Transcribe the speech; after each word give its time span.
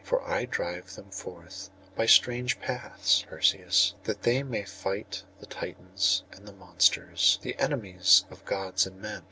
For 0.03 0.23
I 0.27 0.45
drive 0.45 0.95
them 0.95 1.11
forth 1.11 1.69
by 1.95 2.07
strange 2.07 2.59
paths, 2.59 3.23
Perseus, 3.29 3.93
that 4.05 4.23
they 4.23 4.41
may 4.41 4.63
fight 4.63 5.21
the 5.39 5.45
Titans 5.45 6.23
and 6.31 6.47
the 6.47 6.53
monsters, 6.53 7.37
the 7.43 7.55
enemies 7.59 8.25
of 8.31 8.43
Gods 8.43 8.87
and 8.87 8.99
men. 8.99 9.19